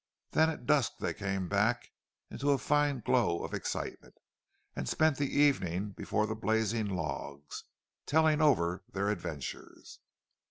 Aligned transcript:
Then 0.31 0.49
at 0.49 0.65
dusk 0.65 0.93
they 0.99 1.13
came 1.13 1.47
back, 1.47 1.91
in 2.31 2.43
a 2.49 2.57
fine 2.57 3.01
glow 3.01 3.43
of 3.43 3.53
excitement, 3.53 4.15
and 4.75 4.89
spent 4.89 5.17
the 5.17 5.29
evening 5.31 5.91
before 5.91 6.25
the 6.25 6.33
blazing 6.33 6.87
logs, 6.87 7.65
telling 8.07 8.41
over 8.41 8.83
their 8.91 9.09
adventures. 9.11 9.99